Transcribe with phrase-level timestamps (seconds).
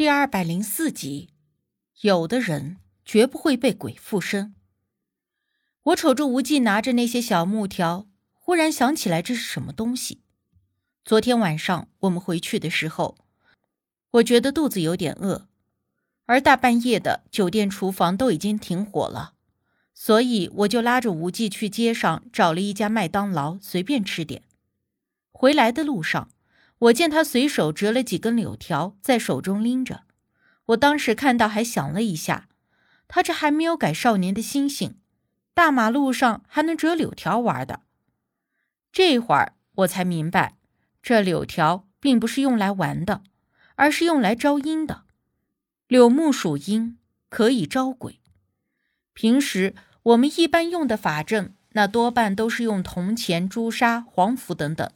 [0.00, 1.28] 第二百零四集，
[2.00, 4.54] 有的人绝不会被鬼附身。
[5.82, 10.22] 我瞅着无忌拿着那些小木条，忽然想起来这是什么东西。
[11.04, 13.18] 昨天晚上我们回去的时候，
[14.12, 15.46] 我觉得肚子有点饿，
[16.24, 19.34] 而大半夜的酒店厨房都已经停火了，
[19.92, 24.42] 所以我就拉着无忌去街上找了一家麦当劳，随便吃点。
[25.30, 26.30] 回来的路上。
[26.80, 30.04] 我见他随手折了几根柳条，在手中拎着。
[30.66, 32.48] 我当时看到还想了一下，
[33.06, 34.96] 他这还没有改少年的心性，
[35.52, 37.80] 大马路上还能折柳条玩的。
[38.90, 40.56] 这会儿我才明白，
[41.02, 43.22] 这柳条并不是用来玩的，
[43.74, 45.02] 而是用来招阴的。
[45.86, 46.96] 柳木属阴，
[47.28, 48.20] 可以招鬼。
[49.12, 49.74] 平时
[50.04, 54.90] 我们一般用的法阵，那多半都是用铜钱、朱砂、黄符等等。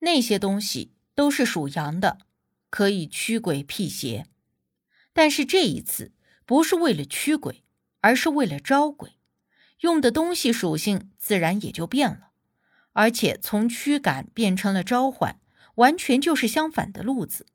[0.00, 2.18] 那些东西都是属阳的，
[2.68, 4.26] 可以驱鬼辟邪。
[5.12, 6.12] 但是这一次
[6.44, 7.64] 不是为了驱鬼，
[8.00, 9.12] 而是为了招鬼，
[9.80, 12.30] 用的东西属性自然也就变了。
[12.92, 15.38] 而且从驱赶变成了召唤，
[15.76, 17.46] 完全就是相反的路子。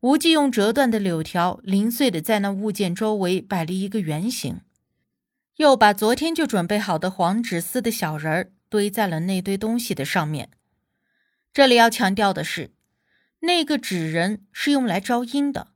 [0.00, 4.60] 无忌用折断的柳条零碎的在那物件周围摆了一个圆形，
[5.56, 10.50] 又把昨天就准备好的黄纸撕的小人儿堆在了那堆东西的上面。
[11.52, 12.70] 这里要强调的是，
[13.40, 15.68] 那个纸人是用来招阴的，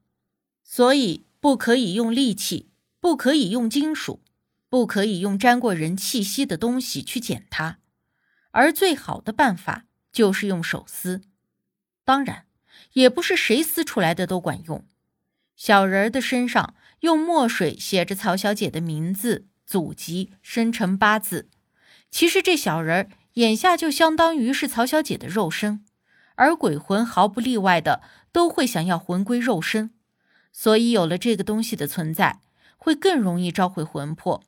[0.64, 4.22] 所以不可以用利器，不可以用金属，
[4.70, 7.78] 不可以用沾过人气息的东西去捡它，
[8.52, 11.20] 而最好的办法就是用手撕。
[12.04, 12.46] 当然，
[12.94, 14.86] 也不是谁撕出来的都管用。
[15.56, 21.50] 小人儿的身上用墨水写着曹小姐的名字、祖籍、生辰八字。
[22.10, 25.84] 其实这小人儿眼下就相当于是曹小姐的肉身，
[26.36, 28.00] 而鬼魂毫不例外的
[28.32, 29.90] 都会想要魂归肉身，
[30.52, 32.40] 所以有了这个东西的存在，
[32.78, 34.42] 会更容易召回魂魄。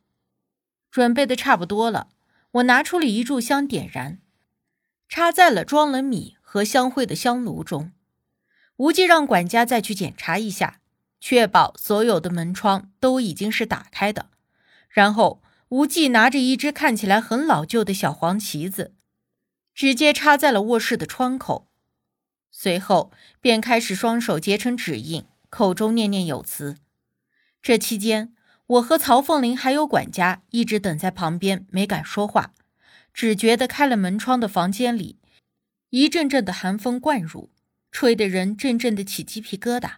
[0.90, 2.08] 准备的差不多了，
[2.52, 4.20] 我拿出了一炷香，点燃，
[5.06, 7.92] 插在了装了米和香灰的香炉中。
[8.76, 10.80] 无忌让管家再去检查一下，
[11.20, 14.30] 确保所有的门窗都已经是打开的，
[14.88, 15.42] 然后。
[15.70, 18.94] 无忌拿着一只看起来很老旧的小黄旗子，
[19.74, 21.68] 直接插在了卧室的窗口，
[22.50, 23.12] 随后
[23.42, 26.76] 便开始双手结成指印，口中念念有词。
[27.60, 28.32] 这期间，
[28.66, 32.54] 我和曹凤玲还有管家一直等在旁边，没敢说话，
[33.12, 35.18] 只觉得开了门窗的房间里，
[35.90, 37.50] 一阵阵的寒风灌入，
[37.92, 39.96] 吹得人阵阵的起鸡皮疙瘩。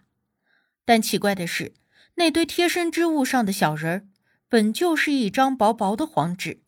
[0.83, 1.73] 但奇怪的是，
[2.15, 4.07] 那堆贴身之物上的小人儿。
[4.51, 6.59] 本就是一张薄薄的黄纸，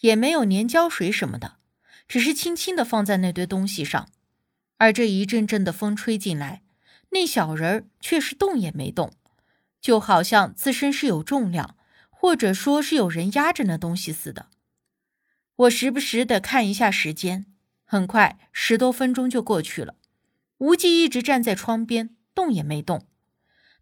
[0.00, 1.58] 也没有粘胶水什么的，
[2.08, 4.08] 只是轻轻的放在那堆东西上。
[4.78, 6.62] 而这一阵阵的风吹进来，
[7.10, 9.12] 那小人儿却是动也没动，
[9.80, 11.76] 就好像自身是有重量，
[12.10, 14.46] 或者说是有人压着那东西似的。
[15.54, 17.46] 我时不时的看一下时间，
[17.84, 19.94] 很快十多分钟就过去了。
[20.56, 23.06] 无忌一直站在窗边，动也没动。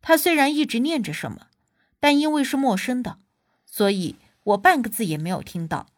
[0.03, 1.47] 他虽然一直念着什么，
[1.99, 3.21] 但因为是陌生的。
[3.77, 5.89] 所以我半个字也没有听到，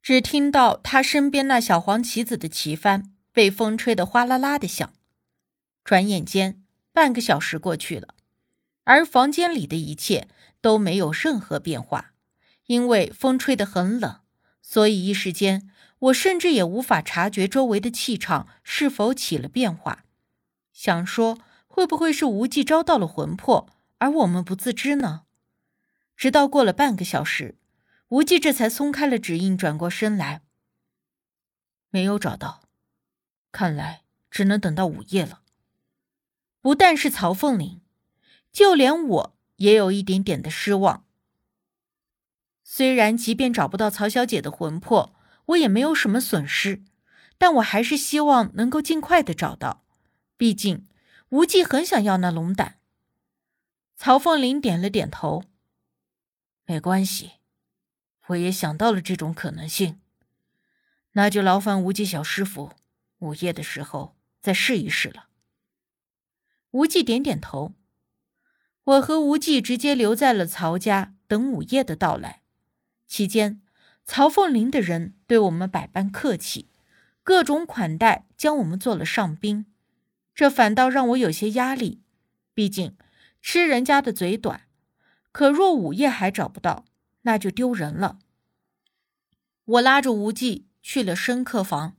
[0.00, 4.92] 只听到他身边那小黄旗子的旗帆被风吹得哗啦啦的响。
[5.82, 6.62] 转眼间，
[6.92, 8.14] 半个小时过去了，
[8.84, 10.28] 而房间里的一切
[10.60, 12.12] 都没有任何变化。
[12.66, 14.20] 因为风吹得很冷，
[14.62, 20.04] 所以一时间我甚至也无法察觉周围的气场是否起了变化。
[20.72, 25.22] 想说，会不会是无忌招到了魂魄，而我们不自知呢？
[26.20, 27.56] 直到过了半个小时，
[28.08, 30.42] 无忌这才松开了指印，转过身来。
[31.88, 32.60] 没有找到，
[33.50, 35.40] 看来只能等到午夜了。
[36.60, 37.80] 不但是曹凤玲，
[38.52, 41.06] 就连我也有一点点的失望。
[42.62, 45.14] 虽然即便找不到曹小姐的魂魄，
[45.46, 46.82] 我也没有什么损失，
[47.38, 49.86] 但我还是希望能够尽快的找到。
[50.36, 50.86] 毕竟
[51.30, 52.78] 无忌很想要那龙胆。
[53.96, 55.44] 曹凤玲点了点头。
[56.70, 57.32] 没关系，
[58.28, 59.98] 我也想到了这种可能性。
[61.14, 62.70] 那就劳烦无忌小师傅，
[63.18, 65.26] 午夜的时候再试一试了。
[66.70, 67.72] 无忌点点头。
[68.84, 72.42] 我和无忌直接留在了曹家，等午夜的到来。
[73.08, 73.60] 期间，
[74.04, 76.68] 曹凤林的人对我们百般客气，
[77.24, 79.66] 各种款待，将我们做了上宾。
[80.36, 82.00] 这反倒让我有些压力，
[82.54, 82.96] 毕竟
[83.42, 84.68] 吃人家的嘴短。
[85.32, 86.84] 可若午夜还找不到，
[87.22, 88.18] 那就丢人了。
[89.64, 91.96] 我拉着无忌去了深客房，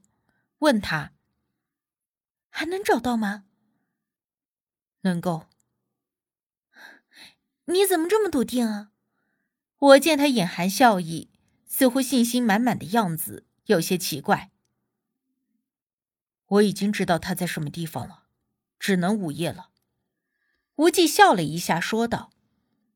[0.60, 1.14] 问他
[2.50, 3.46] ：“还能找到吗？”
[5.02, 5.48] 能够。
[7.66, 8.92] 你怎么这么笃定啊？
[9.78, 11.30] 我见他眼含笑意，
[11.66, 14.52] 似乎信心满满的样子，有些奇怪。
[16.48, 18.26] 我已经知道他在什么地方了，
[18.78, 19.70] 只能午夜了。
[20.76, 22.32] 无忌笑了一下，说道：“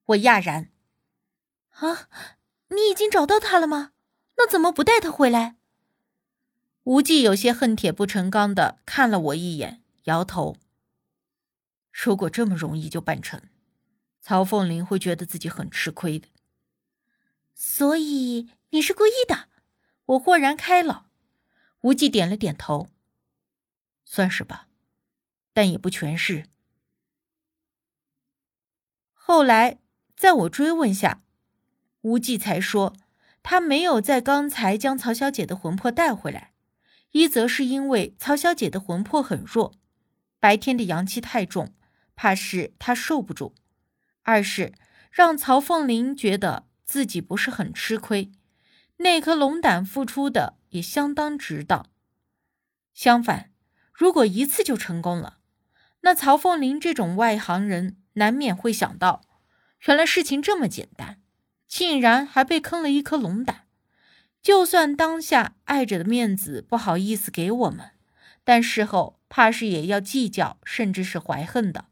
[0.06, 0.72] 我讶然，
[1.70, 2.10] 啊，
[2.70, 3.94] 你已经找到他了吗？
[4.38, 5.58] 那怎么不带他回来？”
[6.84, 10.58] 无忌有些恨铁不成钢的看了我一眼，摇头
[11.92, 13.42] ：“如果这么容易就办成。”
[14.22, 16.28] 曹凤林会觉得自己很吃亏的，
[17.54, 19.50] 所以你是故意的。
[20.06, 21.10] 我豁然开朗。
[21.82, 22.90] 无忌点了点头，
[24.04, 24.68] 算是吧，
[25.54, 26.48] 但也不全是。
[29.14, 29.78] 后来
[30.16, 31.22] 在我追问下，
[32.02, 32.96] 无忌才说，
[33.44, 36.54] 他没有在刚才将曹小姐的魂魄带回来，
[37.12, 39.74] 一则是因为曹小姐的魂魄很弱，
[40.40, 41.74] 白天的阳气太重，
[42.16, 43.54] 怕是她受不住。
[44.24, 44.74] 二是
[45.12, 48.32] 让曹凤林觉得自己不是很吃亏，
[48.98, 51.86] 那颗龙胆付出的也相当值当。
[52.94, 53.52] 相反，
[53.92, 55.40] 如果一次就成功了，
[56.02, 59.22] 那曹凤林这种外行人难免会想到，
[59.86, 61.22] 原来事情这么简单，
[61.68, 63.68] 竟然还被坑了一颗龙胆。
[64.42, 67.92] 就算当下碍着的面子不好意思给我们，
[68.44, 71.86] 但事后怕是也要计较，甚至是怀恨的。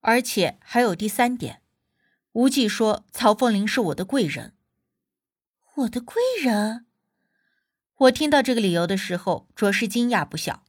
[0.00, 1.62] 而且还有第三点，
[2.32, 4.56] 无忌说曹凤玲是我的贵人。
[5.76, 6.86] 我的贵人？
[7.96, 10.64] 我听到这个理由的时候，着实惊讶不小。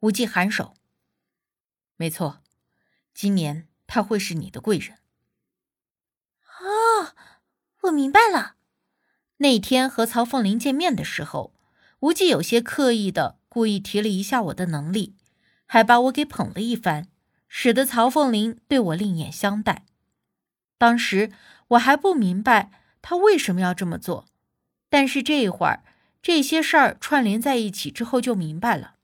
[0.00, 0.74] 无忌颔首
[1.96, 2.42] ：“没错，
[3.14, 4.98] 今年他会是你的贵人。”
[6.58, 7.14] 哦，
[7.82, 8.56] 我明白了。
[9.36, 11.54] 那天和曹凤林见面的时候，
[12.00, 15.14] 无忌有些刻意的故意提了一下我的能力，
[15.64, 17.06] 还把我给捧了一番。
[17.46, 19.84] 使得曹凤林对我另眼相待。
[20.76, 21.30] 当时
[21.68, 24.26] 我还不明白他为什么要这么做，
[24.88, 25.84] 但是这一会儿
[26.20, 28.96] 这些事儿串联在一起之后就明白了。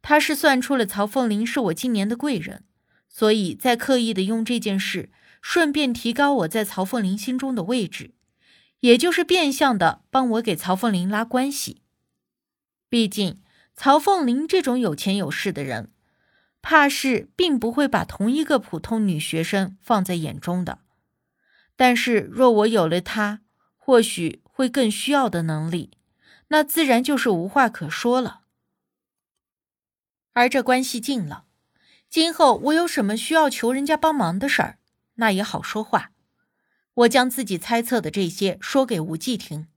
[0.00, 2.62] 他是算出了曹凤玲是我今年的贵人，
[3.10, 5.10] 所以在刻意的用这件事
[5.42, 8.14] 顺便提高我在曹凤玲心中的位置，
[8.80, 11.82] 也就是变相的帮我给曹凤玲拉关系。
[12.88, 13.42] 毕竟
[13.74, 15.92] 曹凤玲这种有钱有势的人。
[16.62, 20.80] 怕是并不会把同一个普通女学生放在眼中的，
[21.74, 23.40] 但是若我有了她，
[23.78, 25.92] 或许会更需要的能力，
[26.48, 28.42] 那自然就是无话可说了。
[30.34, 31.46] 而这关系近了，
[32.10, 34.78] 今后我有什么需要求人家帮忙的事儿，
[35.14, 36.10] 那也好说话。
[36.94, 39.68] 我将自己猜测的这些说给无忌听，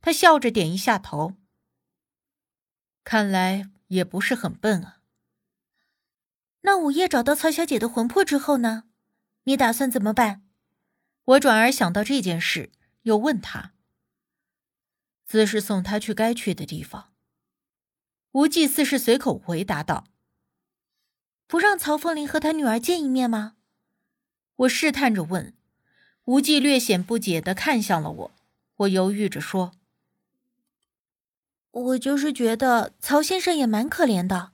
[0.00, 1.34] 他笑着点一下头，
[3.04, 5.00] 看来也不是很笨啊。
[6.62, 8.84] 那午夜找到曹小姐的魂魄之后呢？
[9.44, 10.42] 你打算怎么办？
[11.24, 12.72] 我转而想到这件事，
[13.02, 13.74] 又问他
[15.26, 17.12] ：“自是送她去该去的地方。”
[18.32, 20.06] 无忌似是随口回答道
[21.46, 23.54] ：“不让曹凤玲和他女儿见一面吗？”
[24.56, 25.52] 我试探着问。
[26.24, 28.30] 无忌略显不解的看向了我，
[28.78, 29.70] 我犹豫着说
[31.70, 34.50] ：“我就是觉得曹先生也蛮可怜的。”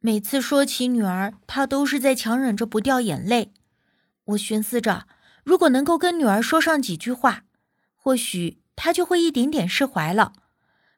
[0.00, 3.52] 每次说起女儿，他都是在强忍着不掉眼泪。
[4.24, 5.06] 我寻思着，
[5.42, 7.44] 如果能够跟女儿说上几句话，
[7.96, 10.34] 或许他就会一点点释怀了。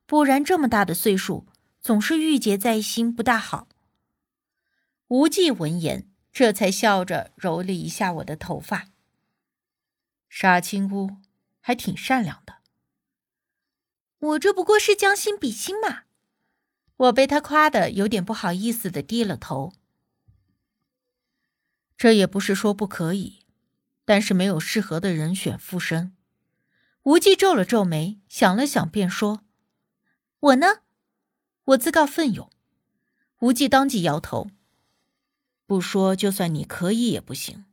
[0.06, 1.46] 不然这么大的岁数，
[1.80, 3.68] 总是郁结在心，不大好。
[5.12, 8.88] 无忌闻言，这才笑着揉了一下我的头发。
[10.30, 11.18] 傻青姑
[11.60, 12.60] 还挺善良的。
[14.20, 16.04] 我这不过是将心比心嘛。
[16.96, 19.74] 我被他夸的有点不好意思的低了头。
[21.98, 23.40] 这也不是说不可以，
[24.06, 26.16] 但是没有适合的人选附身。
[27.02, 29.44] 无忌皱了皱眉，想了想，便说
[30.40, 30.78] ：“我呢？
[31.64, 32.50] 我自告奋勇。”
[33.40, 34.50] 无忌当即摇头
[35.72, 37.64] ：“不说，就算你可以也不行，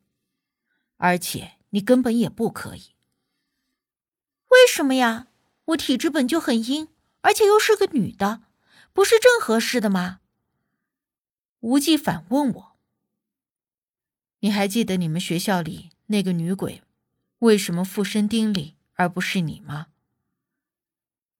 [0.96, 2.96] 而且你根本也不可以。
[4.48, 5.28] 为什么呀？
[5.66, 6.88] 我体质本就很阴，
[7.20, 8.44] 而且又是个女的。”
[8.94, 10.22] 不是正合适的吗？
[11.60, 12.78] 无忌反问我
[14.40, 16.82] ：“你还记得你们学校里那个女鬼
[17.40, 19.88] 为什么附身丁力而不是你吗？”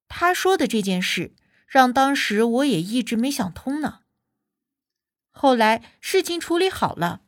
[0.08, 1.32] 他说的这件事
[1.66, 4.02] 让当时我也一直没想通呢。
[5.42, 7.22] 后来事情处理好了，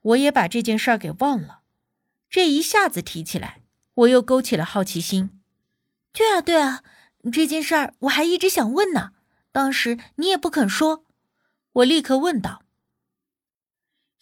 [0.00, 1.60] 我也把这件事儿给忘了。
[2.30, 3.60] 这一下子提起来，
[3.92, 5.42] 我又勾起了好奇心。
[6.10, 6.82] 对啊，对啊，
[7.30, 9.12] 这件事儿我还一直想问呢。
[9.52, 11.04] 当时你也不肯说，
[11.72, 12.62] 我立刻问道：“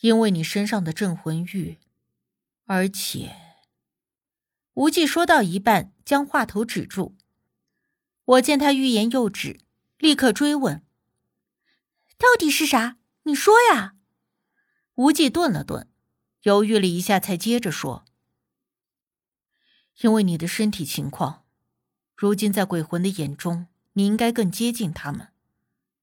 [0.02, 1.78] 因为你身上的镇魂玉，
[2.64, 3.36] 而且……
[4.74, 7.16] 无忌说到一半，将话头止住。
[8.24, 9.60] 我见他欲言又止，
[9.98, 10.84] 立刻追问
[12.18, 12.96] ：“到底是啥？
[13.28, 13.94] 你说呀！”
[14.96, 15.86] 无忌顿了顿，
[16.42, 18.06] 犹豫了一下，才接着说
[20.00, 21.44] ：“因为你的身体情况，
[22.16, 25.28] 如今在鬼魂的眼中，你应该更接近他们，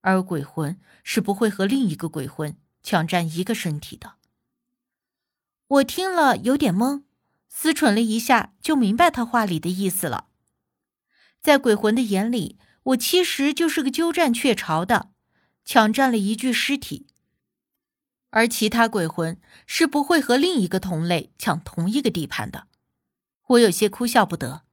[0.01, 4.13] 而鬼魂是不会和另一个鬼魂抢占一个身体的。”
[5.67, 7.03] 我听了有点懵。
[7.49, 10.27] 思忖了一下，就明白他话里的意思了。
[11.41, 15.11] 在鬼魂的眼里，我其实就是个鸠占鹊巢的，
[15.63, 17.07] 抢占了一具尸体，
[18.35, 22.67] 而其他鬼魂是不会和另一个同类抢同一个地盘的。
[23.47, 24.63] 我有些哭笑不得，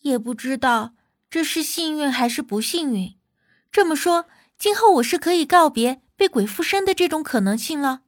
[0.00, 0.94] 也不知道
[1.30, 3.14] 这是幸运还是不幸运。
[3.70, 4.26] 这么说，
[4.58, 8.02] 今后我是可以告别被鬼附身的这种可能性了。